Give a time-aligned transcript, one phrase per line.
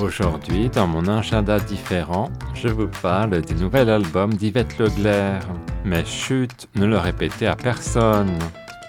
[0.00, 5.42] Aujourd'hui, dans mon agenda différent, je vous parle du nouvel album d'Yvette Leglaire.
[5.84, 8.38] Mais chut, ne le répétez à personne.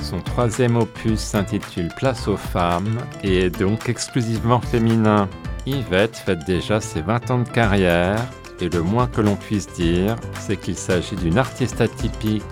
[0.00, 5.28] Son troisième opus s'intitule Place aux femmes et est donc exclusivement féminin.
[5.66, 8.20] Yvette fête déjà ses 20 ans de carrière
[8.60, 12.42] et le moins que l'on puisse dire, c'est qu'il s'agit d'une artiste atypique.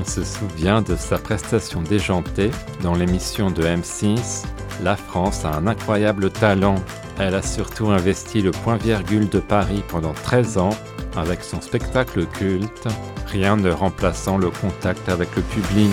[0.00, 2.50] On se souvient de sa prestation déjantée
[2.82, 4.44] dans l'émission de M6
[4.82, 6.76] La France a un incroyable talent.
[7.18, 10.76] Elle a surtout investi le point-virgule de Paris pendant 13 ans
[11.16, 12.88] avec son spectacle culte,
[13.26, 15.90] rien ne remplaçant le contact avec le public.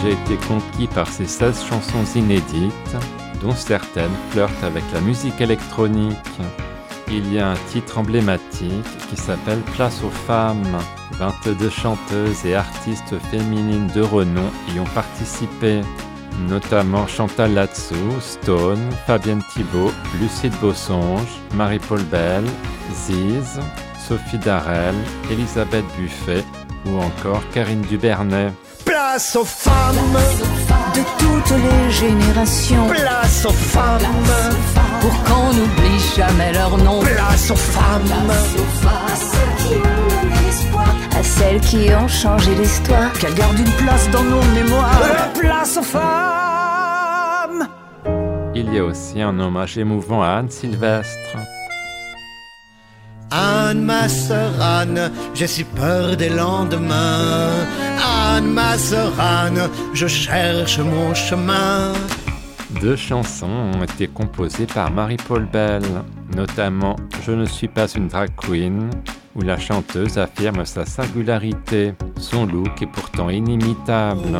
[0.00, 2.96] J'ai été conquis par ses 16 chansons inédites,
[3.42, 6.16] dont certaines flirtent avec la musique électronique.
[7.10, 10.78] Il y a un titre emblématique qui s'appelle Place aux femmes.
[11.12, 15.80] 22 chanteuses et artistes féminines de renom y ont participé,
[16.48, 22.44] notamment Chantal Latsou, Stone, Fabienne Thibault, Lucide Bossonge, Marie-Paul Bell,
[22.92, 23.60] Ziz,
[23.98, 24.94] Sophie Darel,
[25.30, 26.44] Elisabeth Buffet
[26.86, 28.52] ou encore Karine Dubernay.
[28.84, 29.96] Place aux femmes
[30.94, 32.88] de toutes les générations.
[32.88, 34.00] Place aux femmes
[35.00, 37.00] Pour qu'on n'oublie jamais leur nom.
[37.00, 38.02] Place aux femmes
[40.76, 41.07] À
[41.58, 43.12] celles qui ont changé l'histoire.
[43.14, 47.68] Qu'elles gardent une place dans nos mémoires Place aux femmes
[48.54, 51.36] Il y a aussi un hommage émouvant à Anne Sylvestre.
[53.30, 57.50] Anne, ma sœur Anne, j'ai si peur des lendemains.
[58.34, 61.92] Anne, ma sœur Anne, je cherche mon chemin.
[62.80, 65.82] Deux chansons ont été composées par Marie-Paul Bell,
[66.34, 68.88] notamment Je ne suis pas une drag queen,
[69.38, 71.94] où la chanteuse affirme sa singularité.
[72.18, 74.38] Son look est pourtant inimitable.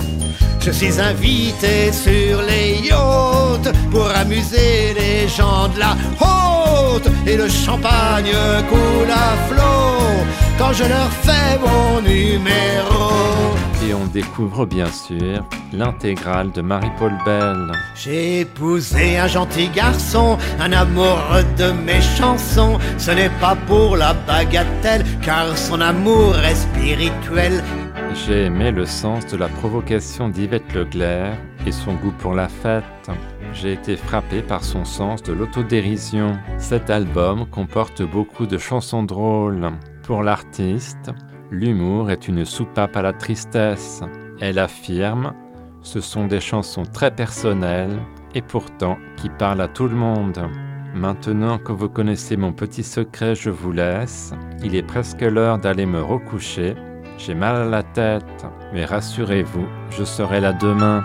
[0.61, 7.49] Je suis invité sur les yachts pour amuser les gens de la haute et le
[7.49, 8.33] champagne
[8.69, 13.11] coule à flot quand je leur fais mon numéro.
[13.87, 17.73] Et on découvre bien sûr l'intégrale de Marie-Paul Bell.
[17.95, 22.79] J'ai épousé un gentil garçon, un amoureux de mes chansons.
[22.99, 27.63] Ce n'est pas pour la bagatelle, car son amour est spirituel.
[28.15, 31.37] J'ai aimé le sens de la provocation d'Yvette Leclerc
[31.67, 32.85] et son goût pour la fête.
[33.53, 36.39] J'ai été frappé par son sens de l'autodérision.
[36.59, 39.71] Cet album comporte beaucoup de chansons drôles.
[40.09, 41.13] Pour l'artiste,
[41.51, 44.01] l'humour est une soupape à la tristesse.
[44.41, 45.35] Elle affirme
[45.83, 48.01] ce sont des chansons très personnelles
[48.35, 50.49] et pourtant qui parlent à tout le monde.
[50.95, 54.33] Maintenant que vous connaissez mon petit secret, je vous laisse.
[54.65, 56.75] Il est presque l'heure d'aller me recoucher.
[57.19, 61.05] J'ai mal à la tête, mais rassurez-vous, je serai là demain.